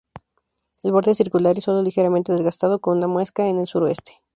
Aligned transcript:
El 0.81 0.93
borde 0.93 1.11
es 1.11 1.17
circular 1.17 1.55
y 1.59 1.61
solo 1.61 1.83
ligeramente 1.83 2.31
desgastado, 2.31 2.79
con 2.81 2.97
una 2.97 3.05
muesca 3.05 3.45
en 3.47 3.59
el 3.59 3.67
sureste. 3.67 4.19